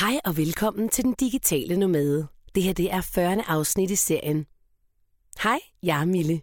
[0.00, 2.26] Hej og velkommen til Den Digitale Nomade.
[2.54, 3.42] Det her det er 40.
[3.48, 4.46] afsnit i serien.
[5.42, 6.40] Hej, jeg er Mille.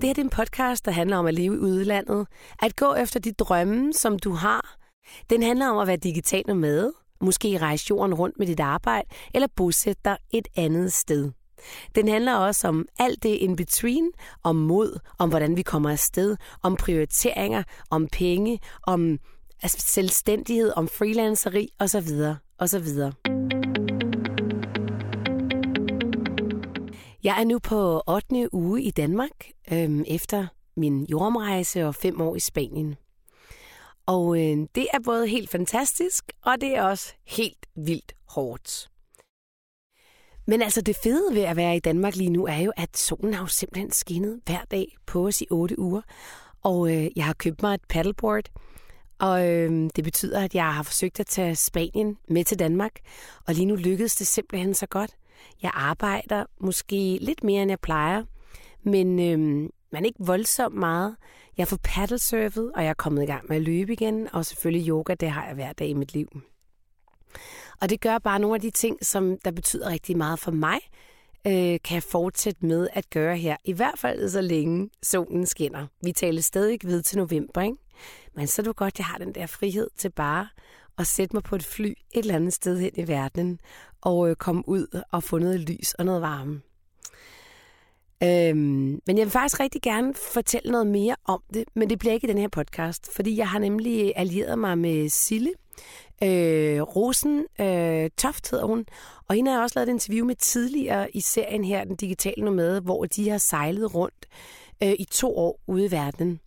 [0.00, 2.26] Det her det er en podcast, der handler om at leve i udlandet.
[2.62, 4.76] At gå efter de drømme, som du har.
[5.30, 6.92] Den handler om at være digital nomade.
[7.20, 11.30] Måske rejse jorden rundt med dit arbejde, eller bosætte dig et andet sted.
[11.94, 14.10] Den handler også om alt det in between,
[14.42, 19.18] om mod, om hvordan vi kommer afsted, om prioriteringer, om penge, om
[19.62, 22.08] altså selvstændighed, om freelanceri osv.
[22.58, 22.88] osv.
[27.22, 28.54] Jeg er nu på 8.
[28.54, 29.30] uge i Danmark,
[29.72, 30.46] øhm, efter
[30.76, 32.96] min jordomrejse og fem år i Spanien.
[34.06, 38.90] Og øh, det er både helt fantastisk, og det er også helt vildt hårdt.
[40.46, 43.34] Men altså det fede ved at være i Danmark lige nu er jo, at solen
[43.34, 46.02] har jo simpelthen skinnet hver dag på os i otte uger.
[46.62, 48.44] Og øh, jeg har købt mig et paddleboard,
[49.20, 52.92] og øh, det betyder, at jeg har forsøgt at tage Spanien med til Danmark.
[53.46, 55.10] Og lige nu lykkedes det simpelthen så godt.
[55.62, 58.24] Jeg arbejder måske lidt mere, end jeg plejer,
[58.82, 61.16] men øh, man ikke voldsomt meget.
[61.56, 64.88] Jeg får paddlesurfet, og jeg er kommet i gang med at løbe igen, og selvfølgelig
[64.88, 66.42] yoga, det har jeg hver dag i mit liv.
[67.80, 70.78] Og det gør bare nogle af de ting, som der betyder rigtig meget for mig,
[71.46, 73.56] øh, kan jeg fortsætte med at gøre her.
[73.64, 75.86] I hvert fald så længe solen skinner.
[76.02, 77.76] Vi taler stadig ved til november, ikke?
[78.34, 80.48] Men så er det godt, at jeg har den der frihed til bare
[80.98, 83.60] at sætte mig på et fly et eller andet sted hen i verden
[84.00, 86.60] og øh, komme ud og få noget lys og noget varme.
[88.22, 92.12] Øhm, men jeg vil faktisk rigtig gerne fortælle noget mere om det, men det bliver
[92.12, 95.50] ikke i den her podcast, fordi jeg har nemlig allieret mig med Sille,
[96.22, 98.86] øh, Rosen øh, Toft hedder hun,
[99.28, 102.44] og hende har jeg også lavet et interview med tidligere i serien her, Den Digitale
[102.44, 104.26] Nomade, hvor de har sejlet rundt
[104.82, 106.40] øh, i to år ude i verden.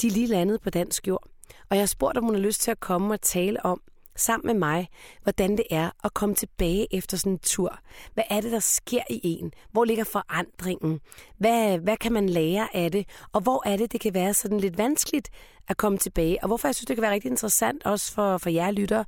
[0.00, 1.28] De er lige landet på dansk jord,
[1.70, 3.80] og jeg har spurgt, om hun har lyst til at komme og tale om,
[4.18, 4.88] sammen med mig,
[5.22, 7.78] hvordan det er at komme tilbage efter sådan en tur.
[8.14, 9.52] Hvad er det, der sker i en?
[9.72, 11.00] Hvor ligger forandringen?
[11.38, 13.08] Hvad, hvad kan man lære af det?
[13.32, 15.30] Og hvor er det, det kan være sådan lidt vanskeligt
[15.68, 16.38] at komme tilbage?
[16.42, 19.04] Og hvorfor jeg synes, det kan være rigtig interessant også for, for jer lytter,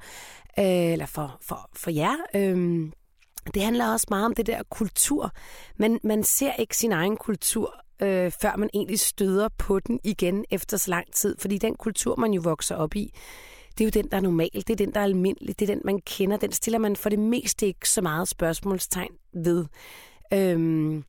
[0.59, 2.91] øh, eller for, for, for jer, øh,
[3.55, 5.33] det handler også meget om det der kultur.
[5.77, 10.45] Man, man ser ikke sin egen kultur øh, før man egentlig støder på den igen
[10.51, 11.37] efter så lang tid.
[11.39, 13.13] Fordi den kultur, man jo vokser op i,
[13.79, 15.75] det er jo den, der er normal, det er den, der er almindelig, det er
[15.75, 16.37] den, man kender.
[16.37, 19.65] Den stiller man for det meste ikke så meget spørgsmålstegn ved.
[20.33, 21.05] Øhm,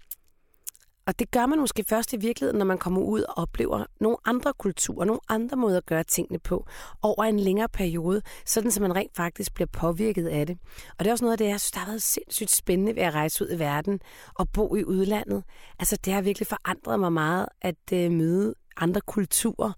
[1.07, 4.17] og det gør man måske først i virkeligheden, når man kommer ud og oplever nogle
[4.25, 6.66] andre kulturer, nogle andre måder at gøre tingene på
[7.01, 10.57] over en længere periode, sådan så man rent faktisk bliver påvirket af det.
[10.97, 13.03] Og det er også noget af det, jeg synes, der har været sindssygt spændende ved
[13.03, 14.00] at rejse ud i verden
[14.35, 15.44] og bo i udlandet.
[15.79, 19.72] Altså det har virkelig forandret mig meget at øh, møde andre kulturer,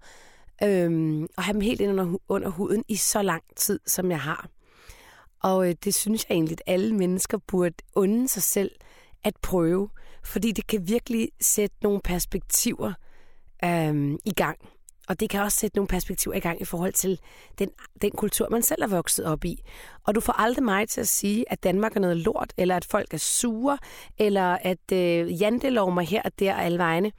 [0.62, 4.20] øh, og have dem helt ind under, under huden i så lang tid, som jeg
[4.20, 4.48] har.
[5.42, 8.70] Og øh, det synes jeg egentlig, at alle mennesker burde unde sig selv
[9.24, 9.88] at prøve,
[10.24, 12.92] fordi det kan virkelig sætte nogle perspektiver
[13.64, 14.58] øhm, i gang.
[15.08, 17.20] Og det kan også sætte nogle perspektiver i gang i forhold til
[17.58, 17.70] den,
[18.02, 19.62] den kultur, man selv er vokset op i.
[20.04, 22.84] Og du får aldrig mig til at sige, at Danmark er noget lort, eller at
[22.84, 23.78] folk er sure,
[24.18, 27.12] eller at øh, jantelov mig her og der alle vegne.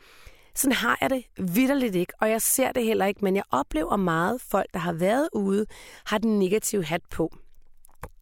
[0.56, 3.96] Sådan har jeg det vidderligt ikke, og jeg ser det heller ikke, men jeg oplever
[3.96, 5.66] meget folk, der har været ude,
[6.06, 7.36] har den negative hat på.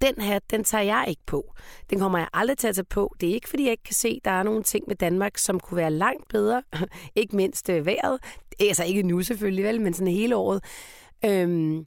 [0.03, 1.53] Den hat, den tager jeg ikke på.
[1.89, 3.15] Den kommer jeg aldrig til at tage på.
[3.21, 5.37] Det er ikke, fordi jeg ikke kan se, at der er nogle ting med Danmark,
[5.37, 6.63] som kunne være langt bedre.
[7.15, 8.19] ikke mindst øh, vejret.
[8.59, 10.63] Altså ikke nu selvfølgelig, vel, men sådan hele året.
[11.25, 11.85] Øhm,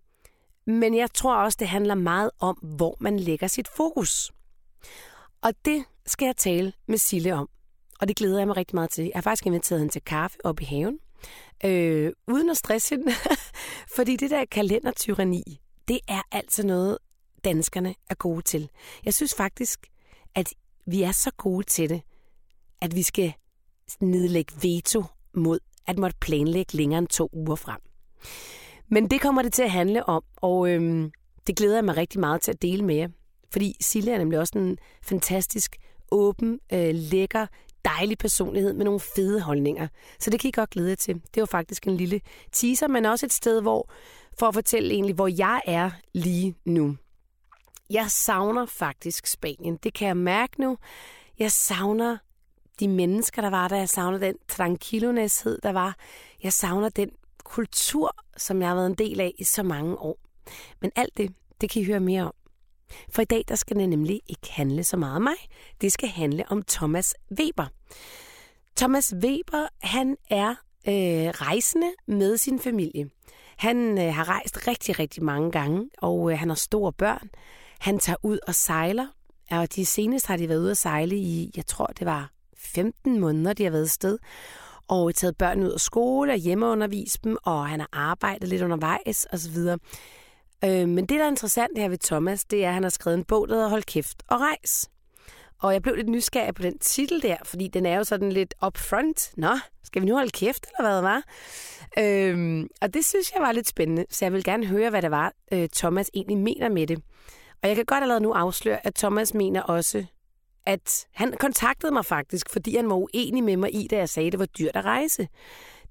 [0.66, 4.32] men jeg tror også, det handler meget om, hvor man lægger sit fokus.
[5.42, 7.48] Og det skal jeg tale med Sille om.
[8.00, 9.04] Og det glæder jeg mig rigtig meget til.
[9.04, 10.98] Jeg har faktisk inviteret hende til kaffe op i haven.
[11.64, 13.12] Øh, uden at stresse hende.
[13.96, 16.98] Fordi det der kalendertyrani, det er altså noget,
[17.46, 18.68] danskerne er gode til.
[19.04, 19.86] Jeg synes faktisk,
[20.34, 20.54] at
[20.86, 22.02] vi er så gode til det,
[22.82, 23.32] at vi skal
[24.00, 27.80] nedlægge veto mod at måtte planlægge længere end to uger frem.
[28.88, 31.10] Men det kommer det til at handle om, og øhm,
[31.46, 33.08] det glæder jeg mig rigtig meget til at dele med jer.
[33.52, 35.76] Fordi Silje er nemlig også en fantastisk,
[36.10, 37.46] åben, øh, lækker,
[37.84, 39.88] dejlig personlighed med nogle fede holdninger.
[40.18, 41.14] Så det kan I godt glæde jer til.
[41.14, 42.20] Det var faktisk en lille
[42.52, 43.90] teaser, men også et sted, hvor
[44.38, 46.96] for at fortælle egentlig, hvor jeg er lige nu.
[47.90, 49.76] Jeg savner faktisk Spanien.
[49.76, 50.78] Det kan jeg mærke nu.
[51.38, 52.16] Jeg savner
[52.80, 53.76] de mennesker, der var der.
[53.76, 55.96] Jeg savner den tranquilloneshed, der var.
[56.42, 57.10] Jeg savner den
[57.44, 60.18] kultur, som jeg har været en del af i så mange år.
[60.80, 62.34] Men alt det, det kan I høre mere om.
[63.10, 65.36] For i dag der skal det nemlig ikke handle så meget om mig.
[65.80, 67.66] Det skal handle om Thomas Weber.
[68.76, 70.50] Thomas Weber, han er
[70.88, 73.10] øh, rejsende med sin familie.
[73.56, 77.30] Han øh, har rejst rigtig, rigtig mange gange, og øh, han har store børn.
[77.80, 79.06] Han tager ud og sejler,
[79.50, 83.20] og de seneste har de været ude at sejle i, jeg tror det var 15
[83.20, 84.18] måneder, de har været sted
[84.88, 89.26] og taget børn ud af skole og hjemmeundervist dem, og han har arbejdet lidt undervejs
[89.32, 89.56] osv.
[90.64, 93.18] Øh, men det, der er interessant her ved Thomas, det er, at han har skrevet
[93.18, 94.90] en bog, der hedder Hold kæft og rejs.
[95.62, 98.54] Og jeg blev lidt nysgerrig på den titel der, fordi den er jo sådan lidt
[98.66, 99.32] upfront.
[99.36, 101.22] Nå, skal vi nu holde kæft, eller hvad var?
[101.98, 105.10] Øhm, og det synes jeg var lidt spændende, så jeg vil gerne høre, hvad det
[105.10, 107.02] var, øh, Thomas egentlig mener med det.
[107.62, 110.04] Og jeg kan godt allerede nu afsløre, at Thomas mener også,
[110.66, 114.26] at han kontaktede mig faktisk, fordi han var uenig med mig i, da jeg sagde,
[114.26, 115.28] at det var dyrt at rejse.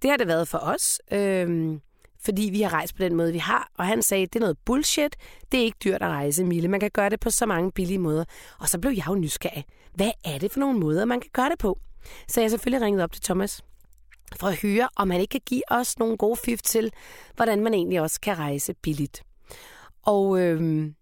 [0.02, 1.82] Det har det været for os, øhm,
[2.26, 3.72] fordi vi har rejst på den måde, vi har.
[3.78, 5.16] Og han sagde, at det er noget bullshit.
[5.52, 6.68] Det er ikke dyrt at rejse, Mille.
[6.68, 8.26] Man kan gøre det på så mange billige måder.
[8.60, 9.66] Og så blev jeg jo nysgerrig.
[9.94, 11.80] Hvad er det for nogle måder, man kan gøre det på?
[12.28, 13.62] Så jeg selvfølgelig ringede op til Thomas
[14.40, 16.92] for at høre, om han ikke kan give os nogle gode fif til,
[17.36, 19.24] hvordan man egentlig også kan rejse billigt.
[20.02, 20.96] Og øhm,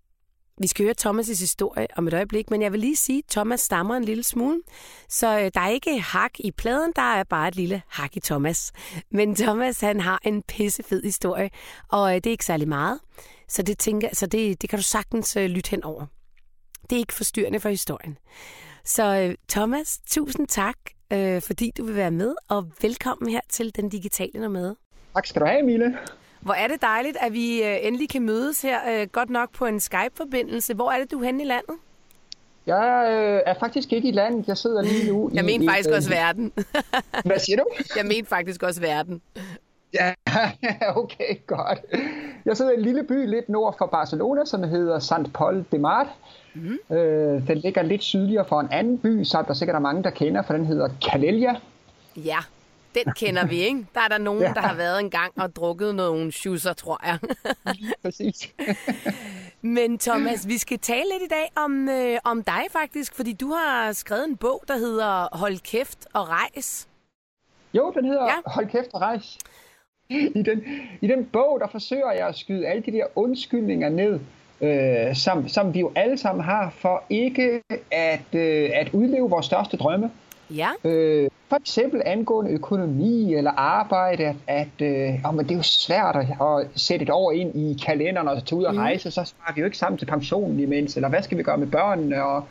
[0.58, 3.62] vi skal høre Thomas' historie om et øjeblik, men jeg vil lige sige, at Thomas
[3.62, 4.62] stammer en lille smule.
[5.10, 8.20] Så øh, der er ikke hak i pladen, der er bare et lille hak i
[8.20, 8.72] Thomas.
[9.12, 11.50] Men Thomas, han har en pissefed historie,
[11.90, 13.00] og øh, det er ikke særlig meget.
[13.48, 16.06] Så det, tænker, så det, det kan du sagtens øh, lytte hen over.
[16.90, 18.18] Det er ikke forstyrrende for historien.
[18.86, 20.78] Så Thomas, tusind tak,
[21.42, 24.76] fordi du vil være med, og velkommen her til Den Digitale Nomade.
[25.14, 25.98] Tak skal du have, Mille.
[26.44, 29.66] Hvor er det dejligt, at vi øh, endelig kan mødes her, øh, godt nok på
[29.66, 30.74] en Skype-forbindelse.
[30.74, 31.76] Hvor er det, du er henne i landet?
[32.66, 34.48] Jeg øh, er faktisk ikke i landet.
[34.48, 36.52] Jeg sidder lige nu Jeg mener faktisk også verden.
[37.26, 37.66] Hvad siger du?
[37.96, 39.22] Jeg mener faktisk også verden.
[39.94, 40.14] Ja,
[41.02, 41.80] okay, godt.
[42.46, 45.78] Jeg sidder i en lille by lidt nord for Barcelona, som hedder Sant Pol de
[45.78, 46.14] Mar.
[46.54, 46.96] Mm.
[46.96, 50.10] Øh, den ligger lidt sydligere for en anden by, som der sikkert er mange, der
[50.10, 51.56] kender, for den hedder Calella.
[52.16, 52.38] Ja,
[52.96, 53.86] den kender vi, ikke?
[53.94, 54.54] Der er der nogen, ja.
[54.54, 57.18] der har været en gang og drukket nogle schusser, tror jeg.
[58.02, 58.54] Præcis.
[59.62, 63.48] Men Thomas, vi skal tale lidt i dag om, øh, om dig faktisk, fordi du
[63.48, 66.88] har skrevet en bog, der hedder Hold kæft og rejs.
[67.74, 68.36] Jo, den hedder ja.
[68.46, 69.38] Hold kæft og rejs.
[70.10, 70.64] I den,
[71.02, 74.20] I den bog, der forsøger jeg at skyde alle de der undskyldninger ned,
[74.62, 77.62] øh, som, som vi jo alle sammen har, for ikke
[77.92, 80.12] at, øh, at udleve vores største drømme.
[80.50, 80.70] Ja.
[80.84, 86.16] Øh, for eksempel angående økonomi eller arbejde, at, øh, oh, men det er jo svært
[86.16, 88.80] at, at sætte et år ind i kalenderen og tage ud og mm.
[88.80, 91.58] rejse, så sparer vi jo ikke sammen til pensionen imens, eller hvad skal vi gøre
[91.58, 92.24] med børnene?
[92.24, 92.48] Og...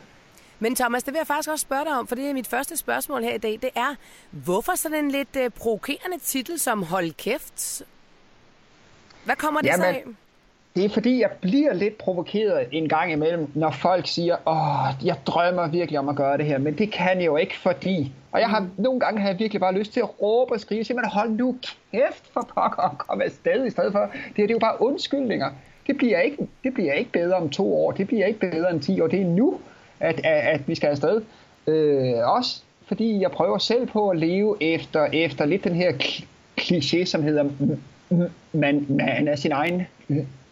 [0.59, 2.77] Men Thomas, det vil jeg faktisk også spørge dig om, for det er mit første
[2.77, 3.95] spørgsmål her i dag, det er,
[4.31, 7.83] hvorfor sådan en lidt øh, provokerende titel som Hold kæft?
[9.25, 10.03] Hvad kommer det Jamen, så af?
[10.75, 15.15] Det er fordi, jeg bliver lidt provokeret en gang imellem, når folk siger, åh, jeg
[15.25, 18.11] drømmer virkelig om at gøre det her, men det kan jeg jo ikke, fordi...
[18.31, 18.69] Og jeg har mm.
[18.77, 21.55] nogle gange har jeg virkelig bare lyst til at råbe og skrive, simpelthen hold nu
[21.91, 23.99] kæft for pokker og kom afsted i stedet for.
[23.99, 25.49] Det her det er jo bare undskyldninger.
[25.87, 28.81] Det bliver, ikke, det bliver ikke bedre om to år, det bliver ikke bedre end
[28.81, 29.07] ti år.
[29.07, 29.59] Det er nu,
[29.99, 31.21] at, at, at vi skal afsted.
[31.67, 35.91] Øh, også fordi jeg prøver selv på at leve efter, efter lidt den her
[36.61, 37.49] kliché, som hedder,
[38.51, 39.81] man, man er sin egen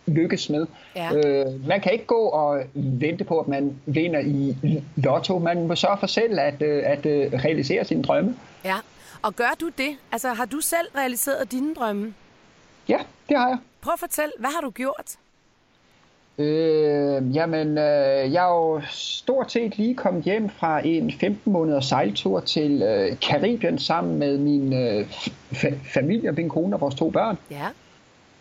[0.07, 0.67] lykkes med.
[0.95, 1.11] Ja.
[1.13, 4.55] Øh, man kan ikke gå og vente på, at man vinder i
[4.95, 5.39] lotto.
[5.39, 8.35] Man må sørge for selv at, øh, at, at øh, realisere sine drømme.
[8.65, 8.75] Ja,
[9.21, 9.97] og gør du det?
[10.11, 12.13] Altså, har du selv realiseret dine drømme?
[12.89, 12.99] Ja,
[13.29, 13.57] det har jeg.
[13.81, 15.17] Prøv at fortælle, hvad har du gjort?
[16.37, 21.85] Øh, jamen, øh, jeg er jo stort set lige kommet hjem fra en 15 måneders
[21.85, 25.05] sejltur til øh, Karibien sammen med min øh,
[25.93, 27.37] familie, min kone og vores to børn.
[27.51, 27.67] Ja.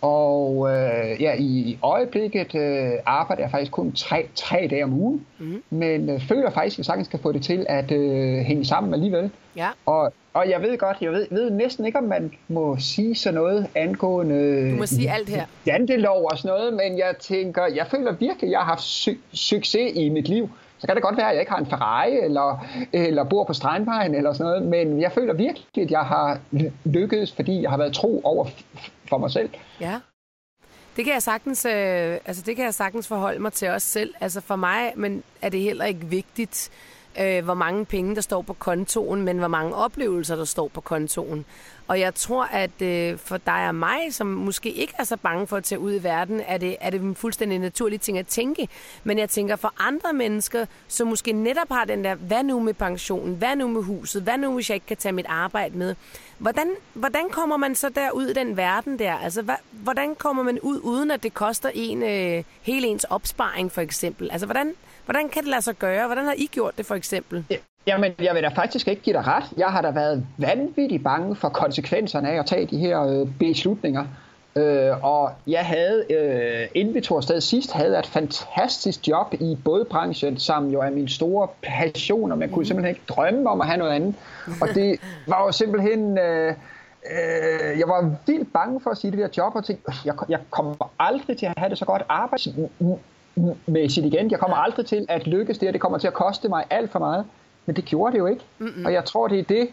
[0.01, 5.27] Og øh, ja, i øjeblikket øh, arbejder jeg faktisk kun tre, tre dage om ugen,
[5.39, 5.63] mm.
[5.71, 8.95] men øh, føler faktisk, at jeg sagtens skal få det til at øh, hænge sammen
[8.95, 9.31] alligevel.
[9.57, 9.69] Ja.
[9.87, 13.35] Og, og jeg ved godt, jeg ved, ved næsten ikke, om man må sige sådan
[13.35, 14.71] noget angående...
[14.71, 15.45] Du må sige alt her.
[15.67, 19.21] Jantelov og sådan noget, men jeg tænker, jeg føler virkelig, at jeg har haft sy-
[19.33, 20.51] succes i mit liv.
[20.81, 23.53] Så kan det godt være, at jeg ikke har en Ferrari, eller, eller bor på
[23.53, 26.39] Strandvejen, eller sådan noget, men jeg føler virkelig, at jeg har
[26.85, 28.47] lykkedes, fordi jeg har været tro over
[29.09, 29.51] for mig selv.
[29.81, 30.01] Ja.
[30.97, 34.15] Det kan jeg sagtens, øh, altså det kan jeg sagtens forholde mig til os selv.
[34.21, 36.71] Altså for mig men er det heller ikke vigtigt,
[37.21, 40.81] øh, hvor mange penge, der står på kontoen, men hvor mange oplevelser, der står på
[40.81, 41.45] kontoen.
[41.89, 45.47] Og jeg tror, at øh, for dig og mig, som måske ikke er så bange
[45.47, 48.27] for at tage ud i verden, er det, er det en fuldstændig naturlig ting at
[48.27, 48.69] tænke.
[49.05, 52.75] Men jeg tænker for andre mennesker, som måske netop har den der, hvad nu med
[52.75, 55.95] pensionen, hvad nu med huset, hvad nu hvis jeg ikke kan tage mit arbejde med.
[56.39, 59.15] Hvordan, hvordan kommer man så der ud i den verden der?
[59.15, 63.73] Altså, hva, hvordan kommer man ud, uden at det koster en øh, hele ens opsparing
[63.73, 64.31] for eksempel?
[64.31, 64.75] Altså, hvordan,
[65.11, 66.07] Hvordan kan det lade sig gøre?
[66.07, 67.45] Hvordan har I gjort det for eksempel?
[67.87, 69.45] Jamen, jeg vil da faktisk ikke give dig ret.
[69.57, 74.05] Jeg har da været vanvittigt bange for konsekvenserne af at tage de her øh, beslutninger.
[74.57, 79.59] Øh, og jeg havde, øh, inden vi tog afsted sidst, havde et fantastisk job i
[79.65, 83.67] bådbranchen, som jo er min store passion, og man kunne simpelthen ikke drømme om at
[83.67, 84.15] have noget andet.
[84.61, 85.01] Og det
[85.33, 86.19] var jo simpelthen...
[86.19, 86.55] Øh,
[87.11, 90.39] øh, jeg var vildt bange for at sige det der job, og tænkte, jeg, jeg
[90.51, 92.03] kommer aldrig til at have det så godt
[93.37, 94.31] arbejdsmæssigt igen.
[94.31, 96.91] Jeg kommer aldrig til at lykkes det, og det kommer til at koste mig alt
[96.91, 97.25] for meget.
[97.67, 98.43] Men det gjorde det jo ikke.
[98.59, 98.85] Mm-hmm.
[98.85, 99.69] Og jeg tror, det er det,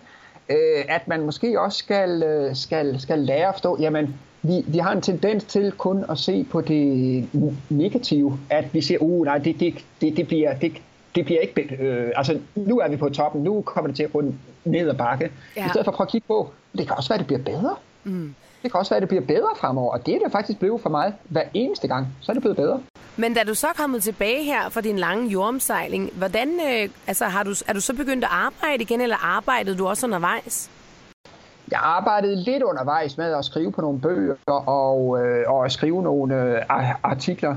[0.49, 4.77] øh, at man måske også skal, øh, skal, skal lære at forstå, jamen, vi, vi
[4.77, 7.29] har en tendens til kun at se på det
[7.69, 10.71] negative, at vi siger, uh, nej, det, det, det, det bliver, det,
[11.15, 14.13] det bliver ikke, øh, altså nu er vi på toppen, nu kommer det til at
[14.13, 14.23] gå
[14.65, 15.31] ned ad bakke.
[15.57, 15.65] Ja.
[15.65, 17.59] I stedet for at prøve at kigge på, det kan også være, at det bliver
[17.59, 17.75] bedre.
[18.03, 18.35] Mm.
[18.63, 20.81] Det kan også være, at det bliver bedre fremover, og det er det faktisk blevet
[20.81, 22.81] for mig hver eneste gang, så er det blevet bedre.
[23.19, 27.25] Men da du så er kommet tilbage her fra din lange jordomsejling, hvordan, øh, altså,
[27.25, 30.69] har du, er du så begyndt at arbejde igen, eller arbejdede du også undervejs?
[31.71, 34.35] Jeg arbejdede lidt undervejs med at skrive på nogle bøger
[34.69, 36.61] og, øh, og at skrive nogle øh,
[37.03, 37.55] artikler.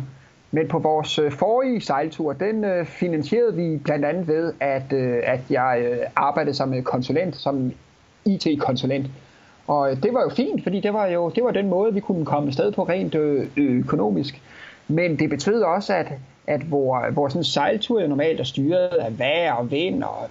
[0.50, 5.22] Men på vores øh, forrige sejltur, den øh, finansierede vi blandt andet ved, at, øh,
[5.24, 7.72] at jeg øh, arbejdede som øh, konsulent, som
[8.24, 9.06] IT-konsulent.
[9.66, 12.00] Og øh, det var jo fint, fordi det var jo det var den måde, vi
[12.00, 14.42] kunne komme afsted på rent øh, økonomisk.
[14.90, 16.12] Men det betød også, at,
[16.46, 20.28] at hvor, hvor sådan en sejltur normalt er styret af vejr og vind og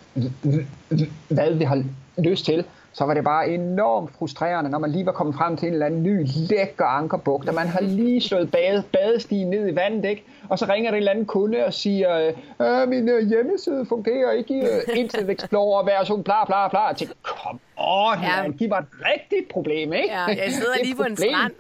[1.30, 1.84] hvad vi har
[2.18, 2.64] lyst til,
[2.94, 5.86] så var det bare enormt frustrerende, når man lige var kommet frem til en eller
[5.86, 10.24] anden ny lækker ankerbugt, og man har lige slået bade, badestigen ned i vandet, ikke?
[10.50, 14.32] Og så ringer der en eller anden kunde og siger, øh, min øh, hjemmeside fungerer
[14.32, 16.80] ikke i uh, Internet Explorer version bla bla bla.
[16.80, 18.42] Jeg tænkte, kom on, ja.
[18.42, 20.12] man, giv mig et rigtigt problem, ikke?
[20.12, 21.54] Ja, jeg sidder lige på en strand.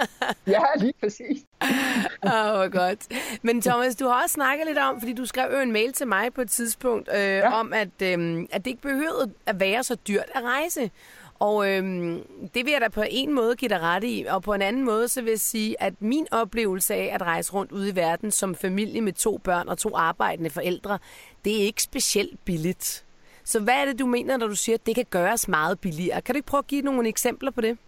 [0.54, 1.38] ja, lige præcis.
[2.32, 3.06] Åh, oh, godt.
[3.42, 6.06] Men Thomas, du har også snakket lidt om, fordi du skrev jo en mail til
[6.06, 7.60] mig på et tidspunkt, øh, ja.
[7.60, 10.90] om at, øh, at det ikke behøvede at være så dyrt at rejse.
[11.38, 12.22] Og øhm,
[12.54, 14.84] det vil jeg da på en måde give dig ret i, og på en anden
[14.84, 18.30] måde så vil jeg sige, at min oplevelse af at rejse rundt ude i verden
[18.30, 20.98] som familie med to børn og to arbejdende forældre,
[21.44, 23.04] det er ikke specielt billigt.
[23.44, 26.20] Så hvad er det, du mener, når du siger, at det kan gøres meget billigere?
[26.22, 27.78] Kan du ikke prøve at give nogle eksempler på det?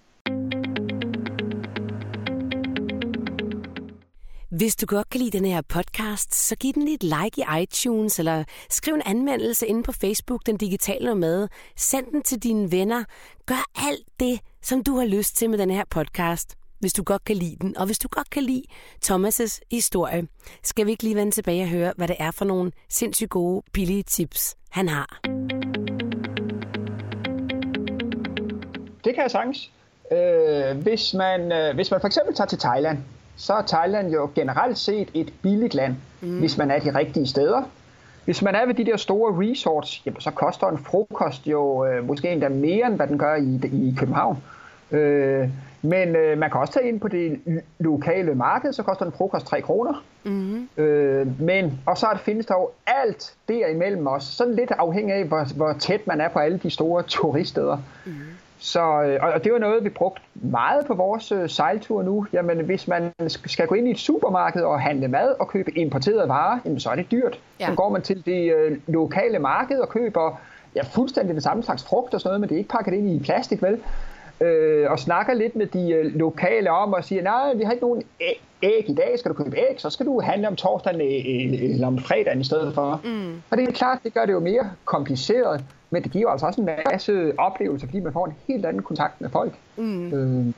[4.50, 7.62] Hvis du godt kan lide den her podcast, så giv den lige et like i
[7.62, 11.48] iTunes, eller skriv en anmeldelse inde på Facebook, Den Digitale Nomade.
[11.76, 13.04] Send den til dine venner.
[13.46, 17.24] Gør alt det, som du har lyst til med den her podcast, hvis du godt
[17.24, 17.76] kan lide den.
[17.76, 18.62] Og hvis du godt kan lide
[19.04, 20.26] Thomas' historie,
[20.62, 23.62] skal vi ikke lige vende tilbage og høre, hvad det er for nogle sindssygt gode,
[23.72, 25.20] billige tips, han har.
[29.04, 29.70] Det kan jeg sagtens.
[30.12, 32.98] Øh, hvis, man, øh, hvis man for eksempel tager til Thailand,
[33.40, 36.38] så er Thailand jo generelt set et billigt land, mm.
[36.38, 37.62] hvis man er de rigtige steder.
[38.24, 42.06] Hvis man er ved de der store resorts, jamen, så koster en frokost jo øh,
[42.06, 44.38] måske endda mere, end hvad den gør i, i København.
[44.90, 45.48] Øh,
[45.82, 47.40] men øh, man kan også tage ind på det
[47.78, 50.04] lokale marked, så koster en frokost 3 kroner.
[50.24, 50.68] Mm.
[50.76, 55.54] Øh, men, og så findes der jo alt derimellem os, sådan lidt afhængig af, hvor,
[55.56, 57.78] hvor tæt man er på alle de store turiststeder.
[58.06, 58.12] Mm.
[58.58, 62.26] Så, øh, og det var noget, vi brugte meget på vores øh, sejltur nu.
[62.32, 66.28] Jamen, hvis man skal gå ind i et supermarked og handle mad og købe importerede
[66.28, 67.40] varer, jamen, så er det dyrt.
[67.60, 67.66] Ja.
[67.66, 70.40] Så går man til det øh, lokale marked og køber
[70.76, 73.10] ja, fuldstændig den samme slags frugt og sådan noget, men det er ikke pakket ind
[73.10, 73.80] i plastik, vel?
[74.40, 77.84] Øh, og snakker lidt med de øh, lokale om og siger, nej, vi har ikke
[77.84, 78.02] nogen
[78.62, 81.98] æg i dag, skal du købe æg, så skal du handle om torsdagen eller om
[81.98, 83.00] fredagen i stedet for.
[83.04, 83.42] Mm.
[83.50, 85.64] Og det er klart, det gør det jo mere kompliceret.
[85.90, 89.20] Men det giver altså også en masse oplevelser, fordi man får en helt anden kontakt
[89.20, 89.52] med folk.
[89.76, 90.12] Mm.
[90.12, 90.54] Øh.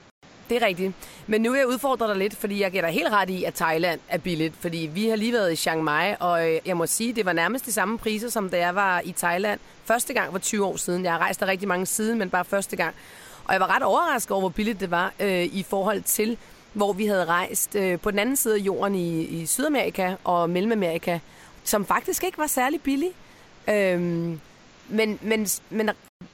[0.48, 0.92] Det er rigtigt.
[1.26, 3.54] Men nu vil jeg udfordre dig lidt, fordi jeg giver dig helt ret i, at
[3.54, 4.54] Thailand er billigt.
[4.60, 7.32] Fordi vi har lige været i Chiang Mai, og øh, jeg må sige, det var
[7.32, 9.60] nærmest de samme priser, som da jeg var i Thailand.
[9.84, 11.04] Første gang var 20 år siden.
[11.04, 12.94] Jeg har rejst der rigtig mange siden, men bare første gang.
[13.44, 16.38] Og jeg var ret overrasket over, hvor billigt det var øh, i forhold til,
[16.72, 20.50] hvor vi havde rejst øh, på den anden side af jorden i, i Sydamerika og
[20.50, 21.18] Mellemamerika,
[21.64, 23.10] som faktisk ikke var særlig billig.
[23.68, 24.32] Øh,
[24.88, 25.88] men, men, men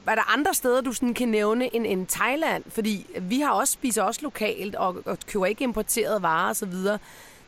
[0.06, 2.64] er der andre steder, du sådan kan nævne end, end Thailand?
[2.68, 6.74] Fordi vi har også spiser også lokalt og, og køber ikke importerede varer osv.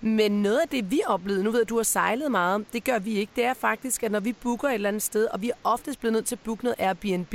[0.00, 2.84] Men noget af det, vi oplevede, nu ved jeg, at du har sejlet meget, det
[2.84, 3.32] gør vi ikke.
[3.36, 6.00] Det er faktisk, at når vi booker et eller andet sted, og vi er oftest
[6.00, 7.34] blevet nødt til at booke noget Airbnb,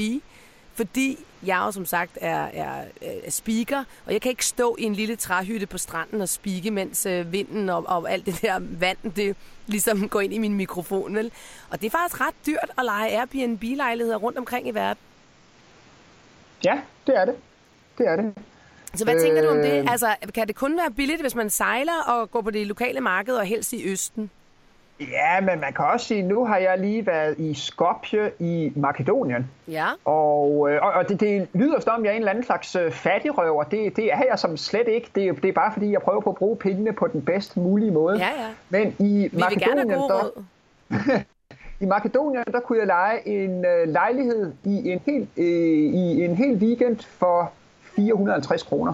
[0.73, 4.83] fordi jeg jo som sagt er, er, er speaker, og jeg kan ikke stå i
[4.83, 8.59] en lille træhytte på stranden og spike, mens øh, vinden og, og alt det der
[8.59, 9.35] vand, det
[9.67, 11.15] ligesom går ind i min mikrofon.
[11.15, 11.31] Vel?
[11.69, 15.01] Og det er faktisk ret dyrt at lege Airbnb-lejligheder rundt omkring i verden.
[16.65, 17.35] Ja, det er det.
[17.97, 18.33] Det er det.
[18.95, 19.21] Så hvad øh...
[19.21, 19.79] tænker du om det?
[19.79, 19.91] Øh.
[19.91, 23.33] Altså, kan det kun være billigt, hvis man sejler og går på det lokale marked
[23.35, 24.31] og helst i Østen?
[24.99, 29.51] Ja, men man kan også sige, nu har jeg lige været i Skopje i Makedonien.
[29.67, 29.85] Ja.
[30.05, 32.75] Og, øh, og, og det, det lyder som om, jeg er en eller anden slags
[32.75, 33.63] øh, fattigrøver.
[33.63, 35.09] Det, det er jeg som slet ikke.
[35.15, 37.57] Det, er- det er bare fordi, jeg prøver på at bruge pengene på den bedst
[37.57, 38.17] mulige måde.
[38.17, 38.47] Ja, ja.
[38.69, 40.31] Men i Vi Makedonien, der,
[41.83, 45.45] i Makedonien, der kunne jeg lege en øh, lejlighed i en hel, øh,
[45.93, 47.51] i en hel weekend for
[47.95, 48.93] 450 kroner.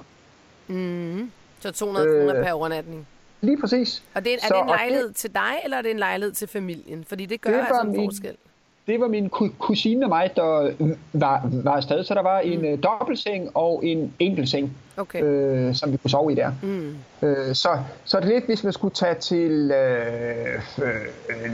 [1.60, 3.08] Så 200 Øh, kroner per overnatning.
[3.42, 4.04] Lige præcis.
[4.14, 6.34] Og det er, er Så- det en lejlighed til dig, eller er det en lejlighed
[6.34, 7.04] til familien?
[7.08, 8.36] Fordi det gør Det altså en min- forskel.
[8.88, 12.04] Det var min ku- kusine og mig, der øh, var, var afsted.
[12.04, 15.24] Så der var en øh, dobbeltseng og en enkeltseng, Okay.
[15.24, 16.52] øh, som vi kunne sove i der.
[16.64, 16.96] Mm.
[17.28, 17.70] Øh, så,
[18.06, 21.52] så er det lidt, hvis man skulle tage til øh, øh,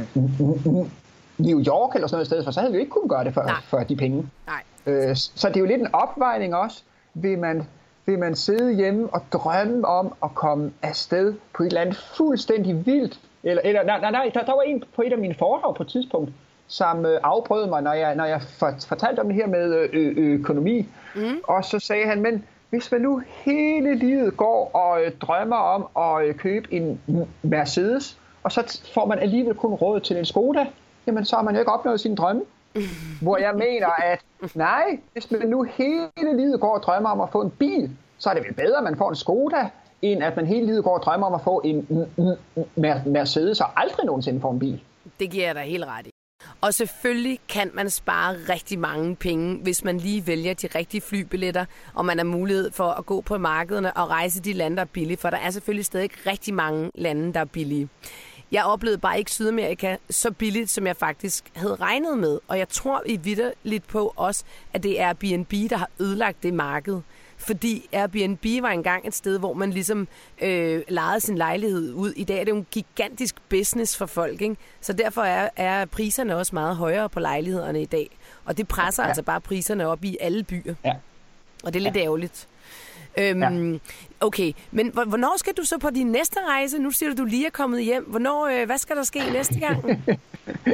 [1.37, 3.33] New York eller sådan noget i stedet for, så havde vi ikke kunnet gøre det
[3.33, 3.55] for, Nej.
[3.67, 4.29] for de penge.
[4.47, 4.61] Nej.
[5.09, 6.81] Øh, så det er jo lidt en opvejning også.
[7.13, 7.67] Vil man,
[8.07, 12.85] vil man sidde hjemme og drømme om at komme afsted på et eller andet fuldstændig
[12.85, 13.19] vildt?
[13.43, 15.83] Eller, eller nej, nej, nej der, der var en på et af mine foredrag på
[15.83, 16.31] et tidspunkt,
[16.67, 19.89] som øh, afbrød mig, når jeg, når jeg for, fortalte om det her med øh,
[19.93, 20.87] ø- økonomi.
[21.15, 21.37] Mm.
[21.43, 25.87] Og så sagde han, men hvis man nu hele livet går og øh, drømmer om
[25.97, 27.01] at øh, købe en
[27.41, 30.65] Mercedes, og så får man alligevel kun råd til en Skoda,
[31.07, 32.41] jamen så har man jo ikke opnået sin drømme.
[33.21, 34.21] Hvor jeg mener, at
[34.55, 38.29] nej, hvis man nu hele livet går og drømmer om at få en bil, så
[38.29, 39.69] er det vel bedre, at man får en Skoda,
[40.01, 41.87] end at man hele livet går og drømmer om at få en
[43.05, 44.81] Mercedes og aldrig nogensinde får en bil.
[45.19, 46.09] Det giver jeg dig helt ret i.
[46.61, 51.65] Og selvfølgelig kan man spare rigtig mange penge, hvis man lige vælger de rigtige flybilletter,
[51.93, 54.87] og man har mulighed for at gå på markederne og rejse de lande, der er
[54.93, 57.89] billige, for der er selvfølgelig stadig rigtig mange lande, der er billige.
[58.51, 62.69] Jeg oplevede bare ikke Sydamerika så billigt, som jeg faktisk havde regnet med, og jeg
[62.69, 67.01] tror i vidder lidt på også, at det er Airbnb, der har ødelagt det marked.
[67.37, 70.07] Fordi Airbnb var engang et sted, hvor man ligesom
[70.41, 72.13] øh, lejede sin lejlighed ud.
[72.15, 74.57] I dag er det jo en gigantisk business for folk, ikke?
[74.81, 78.17] Så derfor er, er priserne også meget højere på lejlighederne i dag.
[78.45, 79.07] Og det presser ja.
[79.07, 80.73] altså bare priserne op i alle byer.
[80.85, 80.93] Ja.
[81.63, 82.01] Og det er lidt ja.
[82.01, 82.47] ærgerligt.
[83.19, 83.41] Øhm,
[83.73, 83.77] ja.
[84.19, 86.79] Okay, men hvor- hvornår skal du så på din næste rejse?
[86.79, 88.03] Nu siger du, du lige er kommet hjem.
[88.09, 89.77] Hvornår, øh, hvad skal der ske næste gang?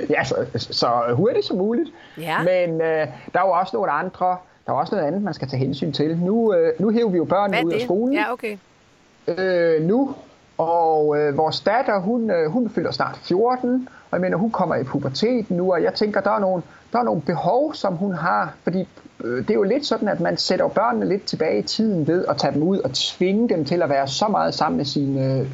[0.10, 1.90] Ja, så, så hurtigt som muligt.
[2.18, 2.38] Ja.
[2.44, 4.26] Men øh, der er jo også nogle andre,
[4.66, 6.18] der er også noget andet, man skal tage hensyn til.
[6.18, 8.14] Nu, øh, nu hæver vi jo børnene ud af skolen.
[8.14, 8.58] Ja, okay.
[9.28, 10.16] øh, nu,
[10.58, 14.76] og øh, vores datter, hun, øh, hun fylder snart 14, og jeg mener, hun kommer
[14.76, 18.14] i puberteten nu, og jeg tænker, der er nogle, der er nogle behov, som hun
[18.14, 18.88] har, fordi
[19.24, 22.26] øh, det er jo lidt sådan, at man sætter børnene lidt tilbage i tiden ved
[22.26, 25.34] at tage dem ud og tvinge dem til at være så meget sammen med sine
[25.40, 25.48] øh,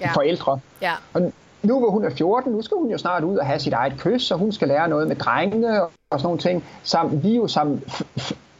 [0.00, 0.10] Ja.
[0.12, 0.58] forældre.
[0.82, 0.92] Ja.
[1.12, 3.72] Og nu hvor hun er 14, nu skal hun jo snart ud og have sit
[3.72, 7.36] eget kys, og hun skal lære noget med drengene og sådan nogle ting, som vi
[7.36, 7.80] jo som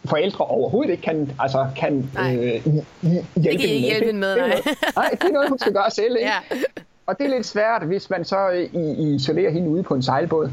[0.04, 2.34] forældre overhovedet ikke kan, altså kan Nej.
[2.34, 3.22] øh, hjælpe med.
[3.46, 4.48] ikke hjælpe hende med, det, er nej.
[4.48, 6.16] noget, nej, det er noget, hun skal gøre selv.
[6.16, 6.30] Ikke?
[6.50, 6.58] Ja.
[7.06, 10.02] Og det er lidt svært, hvis man så øh, i- isolerer hende ude på en
[10.02, 10.50] sejlbåd.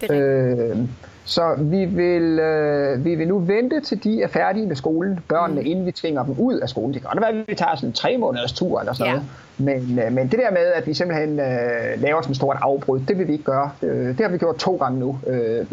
[0.00, 0.70] Det er.
[0.70, 0.76] Øh,
[1.24, 5.60] så vi vil, øh, vi vil nu vente til de er færdige med skolen, børnene,
[5.60, 5.66] mm.
[5.66, 6.94] inden vi tvinger dem ud af skolen.
[6.94, 9.20] Det kan godt være, at vi tager sådan en tre måneders tur eller sådan Ja.
[9.58, 9.86] noget.
[9.88, 13.00] Men, øh, men det der med, at vi simpelthen øh, laver sådan et stort afbrud,
[13.08, 13.70] det vil vi ikke gøre.
[13.82, 15.66] Øh, det har vi gjort to gange nu, øh,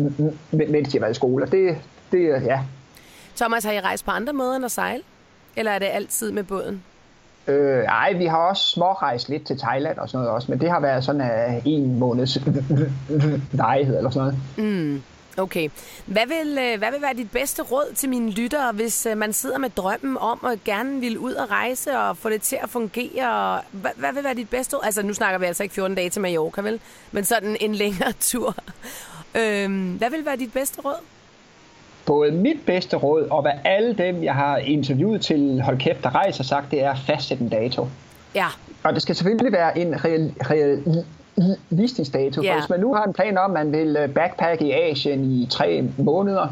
[0.51, 1.43] mens de har været i skole.
[1.45, 1.77] Og det,
[2.11, 2.59] det ja.
[3.35, 5.03] Thomas, har I rejst på andre måder end at sejle?
[5.55, 6.83] Eller er det altid med båden?
[7.47, 10.71] Øh, ej, vi har også smårejst lidt til Thailand og sådan noget også, men det
[10.71, 12.37] har været sådan uh, en måneds
[13.63, 14.73] varighed eller sådan noget.
[14.73, 15.03] Mm,
[15.37, 15.69] okay.
[16.05, 19.33] Hvad vil, øh, hvad vil være dit bedste råd til mine lyttere, hvis øh, man
[19.33, 22.69] sidder med drømmen om at gerne vil ud og rejse og få det til at
[22.69, 23.61] fungere?
[23.71, 24.83] Hvad, hvad vil være dit bedste råd?
[24.85, 26.79] Altså, nu snakker vi altså ikke 14 dage til Mallorca, vel?
[27.11, 28.55] Men sådan en længere tur.
[29.35, 31.12] Øhm, hvad vil være dit bedste råd?
[32.05, 36.15] Både mit bedste råd og hvad alle dem, jeg har interviewet til Hold Kæft, der
[36.15, 37.87] rejser, sagt, det er at fastsætte en dato.
[38.35, 38.45] Ja,
[38.83, 42.41] Og det skal selvfølgelig være en real, realistisk dato.
[42.41, 42.53] Ja.
[42.53, 45.23] For hvis man nu har en plan om, at man vil øh, backpack i Asien
[45.31, 46.47] i tre måneder,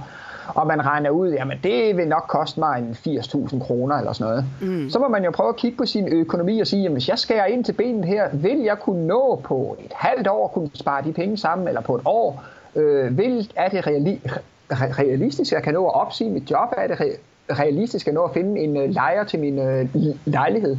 [0.47, 4.31] og man regner ud, jamen det vil nok koste mig en 80.000 kroner eller sådan
[4.31, 4.45] noget.
[4.61, 4.89] Mm.
[4.89, 7.19] Så må man jo prøve at kigge på sin økonomi og sige, jamen hvis jeg
[7.19, 11.03] skærer ind til benet her, vil jeg kunne nå på et halvt år kunne spare
[11.03, 12.43] de penge sammen, eller på et år?
[12.75, 14.39] Øh, vil, er det reali- re-
[14.75, 16.69] realistisk, jeg kan nå at opsige mit job?
[16.77, 17.19] Er det re-
[17.53, 19.87] realistisk at nå at finde en øh, lejer til min øh,
[20.25, 20.77] lejlighed?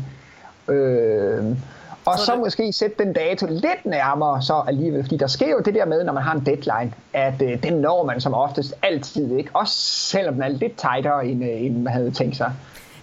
[0.69, 1.45] Øh,
[2.05, 5.51] og Så så det- måske sætte den dato lidt nærmere så alligevel, fordi der sker
[5.51, 8.35] jo det der med, når man har en deadline, at øh, den når man som
[8.35, 12.37] oftest altid ikke, også selvom den er lidt tightere, end, øh, end man havde tænkt
[12.37, 12.53] sig.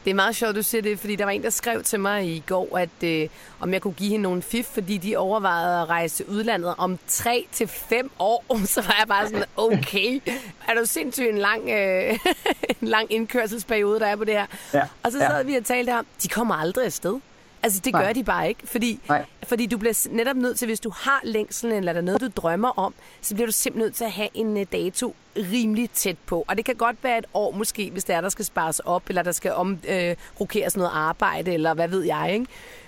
[0.09, 2.25] Det er meget sjovt, du siger det, fordi der var en, der skrev til mig
[2.25, 5.89] i går, at øh, om jeg kunne give hende nogle fif, fordi de overvejede at
[5.89, 8.45] rejse til udlandet om 3 til 5 år.
[8.65, 10.21] Så var jeg bare sådan, okay,
[10.67, 12.19] er du sindssygt en lang, øh,
[12.81, 14.45] en lang indkørselsperiode, der er på det her?
[14.73, 15.29] Ja, Og så ja.
[15.29, 17.19] sad vi og talte om, de kommer aldrig afsted.
[17.63, 18.05] Altså, det Nej.
[18.05, 19.25] gør de bare ikke, fordi, Nej.
[19.43, 22.27] fordi du bliver netop nødt til, hvis du har længselen, eller der er noget, du
[22.35, 26.17] drømmer om, så bliver du simpelthen nødt til at have en uh, dato rimelig tæt
[26.25, 26.45] på.
[26.47, 29.03] Og det kan godt være et år måske, hvis det er, der skal spares op,
[29.09, 32.45] eller der skal omrokeres uh, noget arbejde, eller hvad ved jeg, ikke?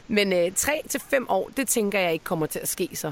[0.08, 3.12] Men uh, tre til fem år, det tænker jeg ikke kommer til at ske så.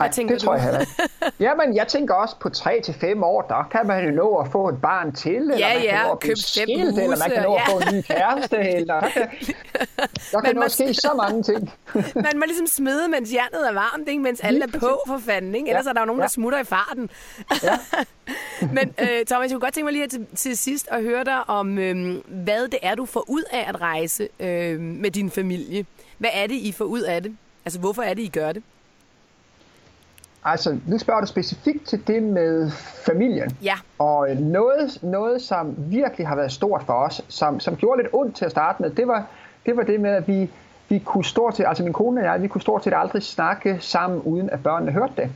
[0.00, 0.46] Nej, tænker det du?
[0.46, 0.84] tror jeg heller.
[1.46, 4.80] Jamen, jeg tænker også på 3-5 år, der kan man jo nå at få et
[4.80, 7.42] barn til, eller ja, man ja, kan nå at blive skilt, huse, eller man kan
[7.42, 7.60] nå ja.
[7.60, 9.28] at få en ny kæreste, eller der kan,
[10.32, 11.72] der kan nå at ske så mange ting.
[12.14, 14.22] man må ligesom smide, mens jernet er varmt, ikke?
[14.22, 15.68] mens alle er på for fanden, ikke?
[15.68, 15.90] ellers ja.
[15.90, 16.22] er der jo nogen, ja.
[16.22, 17.10] der smutter i farten.
[17.62, 17.78] Ja.
[18.72, 21.50] Men øh, Thomas, jeg kunne godt tænke mig lige til, til sidst at høre dig
[21.50, 25.86] om, øh, hvad det er, du får ud af at rejse øh, med din familie.
[26.18, 27.36] Hvad er det, I får ud af det?
[27.64, 28.62] Altså, hvorfor er det, I gør det?
[30.44, 32.70] Altså, nu spørger du specifikt til det med
[33.06, 33.56] familien.
[33.62, 33.74] Ja.
[33.98, 38.14] Og øh, noget, noget, som virkelig har været stort for os, som, som gjorde lidt
[38.14, 39.26] ondt til at starte med, det var
[39.66, 40.50] det, var det med, at vi,
[40.88, 43.76] vi kunne stort set, altså min kone og jeg, vi kunne stort set aldrig snakke
[43.80, 45.30] sammen, uden at børnene hørte det.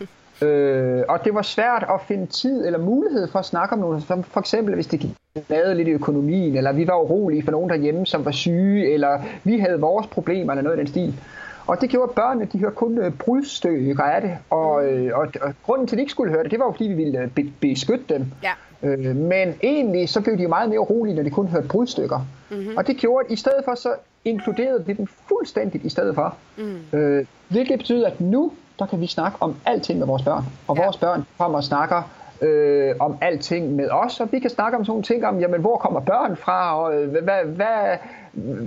[0.48, 4.02] øh, og det var svært at finde tid eller mulighed for at snakke om noget,
[4.02, 5.16] som for eksempel hvis det
[5.48, 9.22] lavede lidt i økonomien, eller vi var urolige for nogen derhjemme, som var syge, eller
[9.44, 11.20] vi havde vores problemer, eller noget i den stil.
[11.68, 14.38] Og det gjorde, børnene de hørte kun øh, brudstykker af det.
[14.50, 14.88] Og, mm.
[14.88, 16.84] øh, og, og grunden til, at de ikke skulle høre det, det var jo, fordi
[16.84, 18.26] vi ville øh, be, beskytte dem.
[18.42, 18.52] Ja.
[18.82, 22.20] Øh, men egentlig så blev de meget mere rolige, når de kun hørte brudstykker.
[22.50, 22.76] Mm-hmm.
[22.76, 23.92] Og det gjorde, at i stedet for, så
[24.24, 26.36] inkluderede vi dem fuldstændigt i stedet for.
[26.56, 26.98] Mm.
[26.98, 30.44] Øh, hvilket betyder, at nu, der kan vi snakke om alting med vores børn.
[30.68, 30.84] Og ja.
[30.84, 32.02] vores børn kommer og snakker
[32.42, 35.60] øh, om alting med os, og vi kan snakke om sådan nogle ting om, jamen,
[35.60, 37.96] hvor kommer børn fra, og hvad, hvad,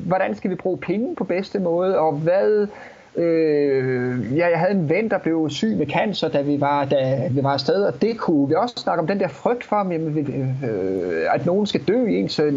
[0.05, 2.67] hvordan skal vi bruge penge på bedste måde, og hvad...
[3.15, 7.27] Øh, ja, jeg havde en ven, der blev syg med cancer, da vi var, da
[7.31, 10.17] vi var afsted, og det kunne vi også snakke om den der frygt for, jamen,
[10.63, 12.53] øh, at nogen skal dø i ens øh,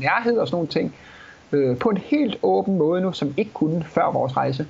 [0.00, 0.94] nærhed og sådan nogle ting,
[1.52, 4.66] øh, på en helt åben måde nu, som ikke kunne før vores rejse.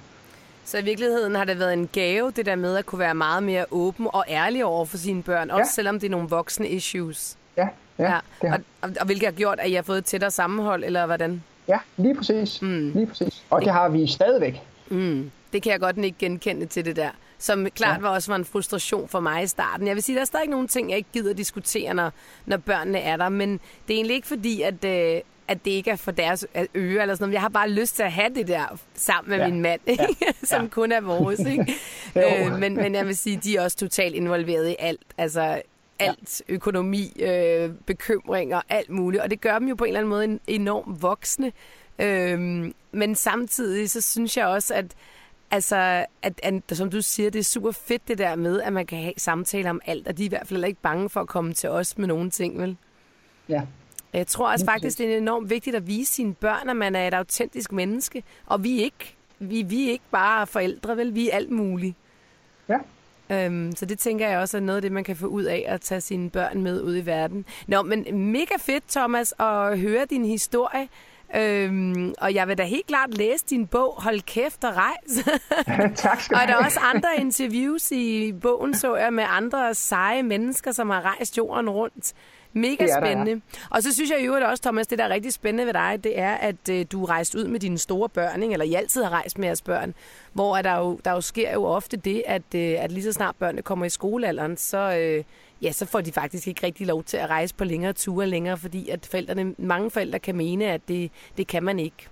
[0.64, 3.42] Så i virkeligheden har det været en gave, det der med at kunne være meget
[3.42, 5.64] mere åben og ærlig over for sine børn, også ja.
[5.64, 7.36] selvom det er nogle voksne issues.
[7.56, 8.10] Ja, ja.
[8.12, 8.18] ja.
[8.42, 8.56] Det har.
[8.56, 11.42] Og, og, og hvilket har gjort, at I har fået et tættere sammenhold, eller hvordan?
[11.68, 12.62] Ja, lige præcis.
[12.62, 12.90] Mm.
[12.94, 13.42] Lige præcis.
[13.50, 14.62] Og det har vi stadigvæk.
[14.90, 15.30] Mm.
[15.52, 17.10] Det kan jeg godt ikke genkende til det der.
[17.38, 18.00] Som klart ja.
[18.00, 19.86] var også var en frustration for mig i starten.
[19.86, 22.12] Jeg vil sige, der er stadig nogle ting, jeg ikke gider diskutere, når,
[22.46, 23.28] når børnene er der.
[23.28, 27.02] Men det er egentlig ikke fordi, at, øh, at det ikke er for deres øre
[27.02, 27.32] eller sådan noget.
[27.32, 29.48] Jeg har bare lyst til at have det der sammen med ja.
[29.48, 30.16] min mand, ikke?
[30.20, 30.26] Ja.
[30.46, 30.68] som ja.
[30.68, 31.40] kun er vores.
[31.40, 31.74] Ikke?
[32.46, 35.00] øh, men, men jeg vil sige, de er også totalt involveret i alt.
[35.18, 35.62] Altså
[35.98, 36.54] alt, ja.
[36.54, 39.22] økonomi, øh, bekymringer, alt muligt.
[39.22, 41.52] Og det gør dem jo på en eller anden måde enormt voksne.
[41.98, 44.94] Øhm, men samtidig så synes jeg også, at
[45.50, 48.86] Altså, at, at, som du siger, det er super fedt det der med, at man
[48.86, 51.28] kan have samtaler om alt, og de er i hvert fald ikke bange for at
[51.28, 52.76] komme til os med nogle ting, vel?
[53.48, 53.62] Ja.
[54.12, 57.08] Jeg tror også faktisk, det er enormt vigtigt at vise sine børn, at man er
[57.08, 61.14] et autentisk menneske, og vi er ikke, vi, vi er ikke bare forældre, vel?
[61.14, 61.96] Vi er alt muligt.
[62.68, 62.78] Ja.
[63.30, 65.64] Øhm, så det tænker jeg også er noget af det, man kan få ud af
[65.68, 67.44] at tage sine børn med ud i verden.
[67.66, 70.88] Nå, men mega fedt, Thomas, at høre din historie.
[71.36, 75.24] Øhm, og jeg vil da helt klart læse din bog, Hold kæft og rejs.
[76.02, 79.74] tak skal du Og der er også andre interviews i bogen, så jeg, med andre
[79.74, 82.14] seje mennesker, som har rejst jorden rundt.
[82.52, 83.30] Mega spændende.
[83.30, 83.66] Der, ja.
[83.70, 86.18] Og så synes jeg jo også, Thomas, det der er rigtig spændende ved dig, det
[86.18, 88.52] er, at øh, du er rejst ud med dine store børn, ikke?
[88.52, 89.94] eller I altid har rejst med jeres børn,
[90.32, 93.36] hvor der jo, der jo sker jo ofte det, at, øh, at lige så snart
[93.36, 95.24] børnene kommer i skolealderen, så, øh,
[95.62, 98.56] ja, så får de faktisk ikke rigtig lov til at rejse på længere ture længere,
[98.56, 102.08] fordi at forældrene, mange forældre kan mene, at det, det kan man ikke.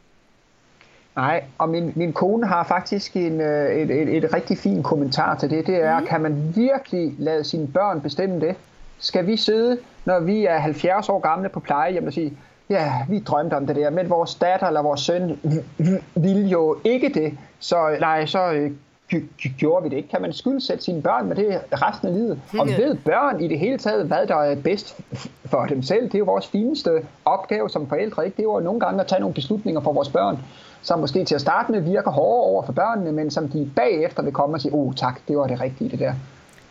[1.16, 5.36] Nej, og min, min kone har faktisk en, øh, et, et, et rigtig fin kommentar
[5.36, 5.66] til det.
[5.66, 6.06] Det er, mm.
[6.06, 8.56] kan man virkelig lade sine børn bestemme det?
[8.98, 12.38] Skal vi sidde, når vi er 70 år gamle på plejehjem og sige,
[12.70, 15.40] ja, vi drømte om det der, men vores datter eller vores søn
[16.14, 18.70] ville jo ikke det, så nej, så øh,
[19.58, 20.08] gjorde vi det ikke.
[20.08, 22.40] Kan man skyldsætte sine børn med det resten af livet?
[22.58, 25.00] Og ved børn i det hele taget, hvad der er bedst
[25.44, 26.04] for dem selv?
[26.04, 26.90] Det er jo vores fineste
[27.24, 28.24] opgave som forældre.
[28.24, 28.36] Ikke?
[28.36, 30.38] Det er jo nogle gange at tage nogle beslutninger for vores børn,
[30.82, 34.22] som måske til at starte med virker hårdere over for børnene, men som de bagefter
[34.22, 36.12] vil komme og sige, oh tak, det var det rigtige det der.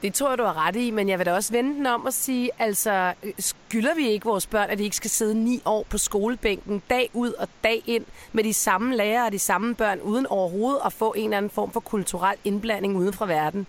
[0.06, 2.06] Det tror jeg, du har ret i, men jeg vil da også vende den om
[2.06, 5.86] og sige, altså, skylder vi ikke vores børn, at de ikke skal sidde ni år
[5.90, 10.00] på skolebænken, dag ud og dag ind, med de samme lærere og de samme børn,
[10.00, 13.68] uden overhovedet at få en eller anden form for kulturel indblanding uden fra verden?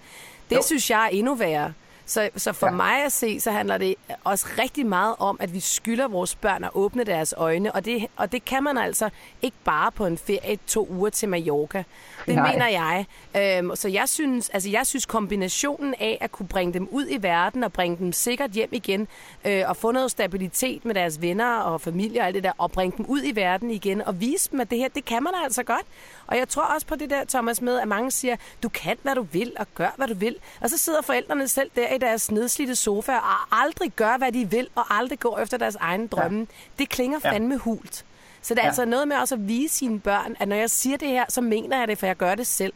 [0.51, 0.62] Det jo.
[0.62, 1.72] synes jeg er endnu værre.
[2.07, 2.73] Så, så for ja.
[2.73, 6.64] mig at se, så handler det også rigtig meget om, at vi skylder vores børn
[6.64, 9.11] at åbne deres øjne, og det, og det kan man altså
[9.42, 11.85] ikke bare på en ferie to uger til Mallorca.
[12.27, 12.53] Det Nej.
[12.53, 13.07] mener jeg.
[13.37, 17.23] Øhm, så jeg synes, altså jeg synes kombinationen af at kunne bringe dem ud i
[17.23, 19.09] verden og bringe dem sikkert hjem igen,
[19.45, 22.73] øh, og få noget stabilitet med deres venner og familie og alt det der, og
[22.73, 25.33] bringe dem ud i verden igen og vise dem, at det her, det kan man
[25.45, 25.87] altså godt.
[26.27, 29.14] Og jeg tror også på det der, Thomas, med, at mange siger, du kan, hvad
[29.14, 30.37] du vil, og gør, hvad du vil.
[30.61, 34.50] Og så sidder forældrene selv der i deres nedslidte sofa og aldrig gør, hvad de
[34.50, 36.38] vil, og aldrig går efter deres egen drømme.
[36.38, 36.44] Ja.
[36.78, 37.59] Det klinger fandme ja.
[37.59, 38.04] hult.
[38.42, 38.68] Så det er ja.
[38.68, 41.40] altså noget med også at vise sine børn, at når jeg siger det her, så
[41.40, 42.72] mener jeg det, for jeg gør det selv.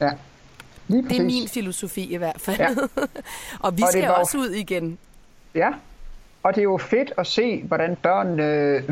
[0.00, 0.10] Ja.
[0.88, 2.58] Lige det er min filosofi i hvert fald.
[2.58, 2.68] Ja.
[3.64, 4.98] og vi og skal også ud igen.
[5.54, 5.70] Ja,
[6.42, 8.82] og det er jo fedt at se, hvordan børn øh,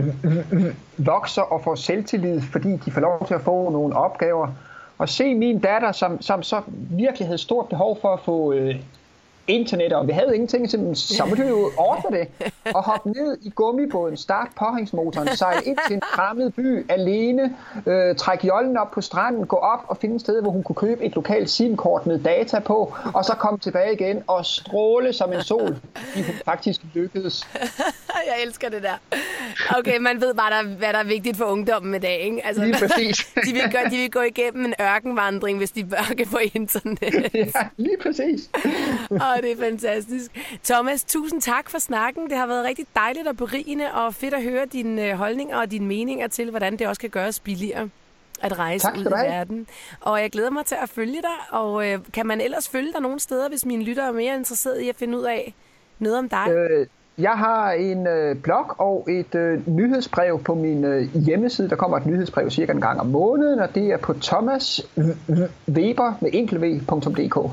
[0.97, 4.49] vokser og får selvtillid, fordi de får lov til at få nogle opgaver.
[4.99, 8.75] Og se min datter, som, som så virkelig havde stort behov for at få øh,
[9.49, 12.29] internet, og vi havde ingenting, så måtte vi jo ordne det,
[12.75, 17.57] og hoppe ned i gummibåden, starte påhængsmotoren, sejle ind til en fremmed by alene,
[17.87, 20.77] øh, trække jollen op på stranden, gå op og finde et sted, hvor hun kunne
[20.77, 25.33] købe et lokalt SIM-kort med data på, og så komme tilbage igen og stråle som
[25.33, 27.47] en sol, fordi hun faktisk lykkedes.
[28.27, 29.19] Jeg elsker det der.
[29.79, 32.47] Okay, man ved bare, der, hvad der er vigtigt for ungdommen i dag, ikke?
[32.47, 33.17] Altså, Lige præcis.
[33.47, 37.31] de, vil gå, de vil gå igennem en ørkenvandring, hvis de bør kan få internet.
[37.35, 38.51] ja, lige præcis.
[39.11, 40.31] Og det er fantastisk.
[40.65, 42.31] Thomas, tusind tak for snakken.
[42.31, 45.71] Det har været rigtig dejligt og berigende og fedt at høre dine øh, holdninger og
[45.71, 47.89] dine meninger til, hvordan det også kan gøres billigere
[48.43, 49.67] at rejse ud i verden.
[50.01, 51.59] Og jeg glæder mig til at følge dig.
[51.61, 54.85] Og øh, kan man ellers følge dig nogle steder, hvis mine lyttere er mere interesserede
[54.85, 55.55] i at finde ud af
[55.99, 56.51] noget om dig?
[56.51, 56.87] Øh,
[57.19, 61.69] jeg har en øh, blog og et øh, nyhedsbrev på min øh, hjemmeside.
[61.69, 66.31] Der kommer et nyhedsbrev cirka en gang om måneden, og det er på thomasweber med
[66.33, 67.51] enkelv.dk.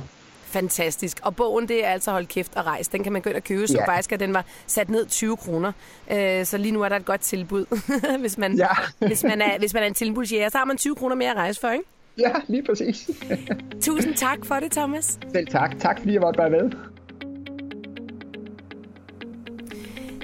[0.53, 1.19] Fantastisk.
[1.21, 2.91] Og bogen, det er altså Hold kæft og rejse.
[2.91, 3.87] Den kan man gå ind og købe, så ja.
[3.87, 5.71] faktisk at den var sat ned 20 kroner.
[6.11, 7.65] Øh, så lige nu er der et godt tilbud.
[8.19, 8.67] hvis, man, ja.
[8.99, 11.37] hvis, man er, hvis man er en tilbudsjæger, så har man 20 kroner mere at
[11.37, 11.85] rejse for, ikke?
[12.17, 13.09] Ja, lige præcis.
[13.81, 15.19] Tusind tak for det, Thomas.
[15.33, 15.79] Selv tak.
[15.79, 16.92] Tak fordi jeg måtte være med.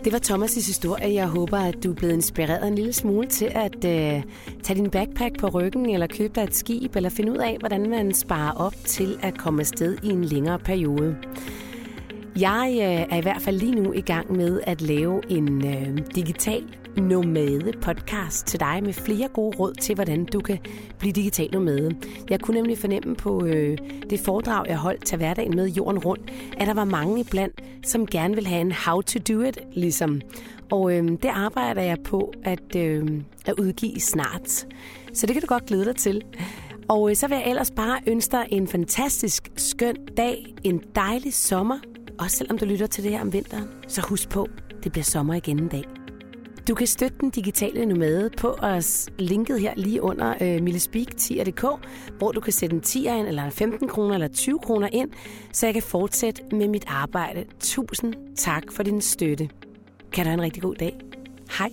[0.03, 1.13] Det var Thomas' historie.
[1.13, 4.23] Jeg håber, at du er blevet inspireret en lille smule til at øh,
[4.63, 7.89] tage din backpack på ryggen, eller købe dig et skib, eller finde ud af, hvordan
[7.89, 11.17] man sparer op til at komme afsted i en længere periode.
[12.39, 15.97] Jeg øh, er i hvert fald lige nu i gang med at lave en øh,
[16.15, 16.63] digital
[16.97, 20.57] nomade podcast til dig med flere gode råd til, hvordan du kan
[20.99, 21.95] blive digital nomade.
[22.29, 23.77] Jeg kunne nemlig fornemme på øh,
[24.09, 28.07] det foredrag, jeg holdt til hverdagen med jorden rundt, at der var mange iblandt, som
[28.07, 30.21] gerne vil have en how to do it, ligesom.
[30.71, 34.67] Og øh, det arbejder jeg på at, øh, at udgive snart.
[35.13, 36.23] Så det kan du godt glæde dig til.
[36.89, 41.33] Og øh, så vil jeg ellers bare ønske dig en fantastisk skøn dag, en dejlig
[41.33, 41.79] sommer,
[42.19, 43.67] også selvom du lytter til det her om vinteren.
[43.87, 44.47] Så husk på,
[44.83, 45.83] det bliver sommer igen en dag.
[46.67, 51.65] Du kan støtte den digitale nomade på os linket her lige under øh, millespeak10.dk,
[52.17, 55.09] hvor du kan sætte en 10'er ind, eller 15 kroner, eller 20 kroner ind,
[55.53, 57.45] så jeg kan fortsætte med mit arbejde.
[57.59, 59.49] Tusind tak for din støtte.
[60.11, 60.99] Kan du have en rigtig god dag.
[61.57, 61.69] Hej.